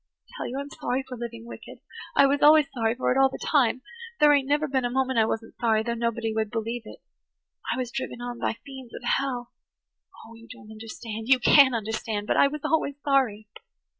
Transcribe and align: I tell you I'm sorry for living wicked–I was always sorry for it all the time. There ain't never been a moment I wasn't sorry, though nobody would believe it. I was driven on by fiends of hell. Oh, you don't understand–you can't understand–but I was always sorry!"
I 0.27 0.31
tell 0.35 0.47
you 0.49 0.57
I'm 0.57 0.69
sorry 0.71 1.03
for 1.07 1.15
living 1.15 1.45
wicked–I 1.45 2.25
was 2.25 2.41
always 2.41 2.65
sorry 2.73 2.95
for 2.95 3.11
it 3.11 3.19
all 3.19 3.29
the 3.29 3.37
time. 3.37 3.83
There 4.19 4.33
ain't 4.33 4.47
never 4.47 4.67
been 4.67 4.83
a 4.83 4.89
moment 4.89 5.19
I 5.19 5.25
wasn't 5.25 5.53
sorry, 5.57 5.83
though 5.83 5.93
nobody 5.93 6.33
would 6.33 6.49
believe 6.49 6.81
it. 6.85 7.03
I 7.71 7.77
was 7.77 7.91
driven 7.91 8.19
on 8.19 8.39
by 8.39 8.53
fiends 8.65 8.95
of 8.95 9.03
hell. 9.03 9.51
Oh, 10.25 10.33
you 10.33 10.47
don't 10.51 10.71
understand–you 10.71 11.37
can't 11.37 11.75
understand–but 11.75 12.35
I 12.35 12.47
was 12.47 12.61
always 12.63 12.95
sorry!" 13.05 13.47